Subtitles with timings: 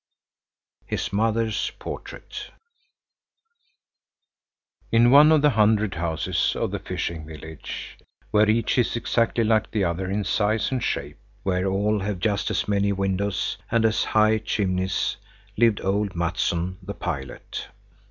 [0.87, 2.49] HIS MOTHER'S PORTRAIT
[4.91, 7.99] In one of the hundred houses of the fishing village,
[8.31, 12.49] where each is exactly like the other in size and shape, where all have just
[12.49, 15.17] as many windows and as high chimneys,
[15.55, 17.67] lived old Mattsson, the pilot.